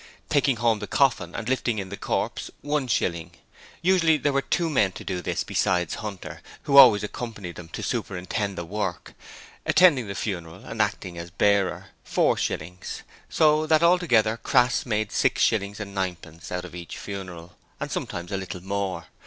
Taking 0.29 0.55
home 0.55 0.79
the 0.79 0.87
coffin 0.87 1.35
and 1.35 1.47
lifting 1.47 1.77
in 1.77 1.89
the 1.89 1.95
corpse, 1.95 2.49
one 2.61 2.87
shilling 2.87 3.33
usually 3.83 4.17
there 4.17 4.33
were 4.33 4.41
two 4.41 4.67
men 4.67 4.93
to 4.93 5.03
do 5.03 5.21
this 5.21 5.43
besides 5.43 5.93
Hunter, 6.01 6.41
who 6.63 6.77
always 6.77 7.03
accompanied 7.03 7.55
them 7.57 7.67
to 7.69 7.83
superintend 7.83 8.57
the 8.57 8.65
work 8.65 9.13
attending 9.63 10.07
the 10.07 10.15
funeral 10.15 10.65
and 10.65 10.81
acting 10.81 11.19
as 11.19 11.29
bearer, 11.29 11.89
four 12.03 12.35
shillings: 12.35 13.03
so 13.29 13.67
that 13.67 13.83
altogether 13.83 14.37
Crass 14.41 14.87
made 14.87 15.11
six 15.11 15.43
shillings 15.43 15.79
and 15.79 15.93
ninepence 15.93 16.51
out 16.51 16.65
of 16.65 16.73
each 16.73 16.97
funeral, 16.97 17.55
and 17.79 17.91
sometimes 17.91 18.31
a 18.31 18.37
little 18.37 18.61
more. 18.63 19.05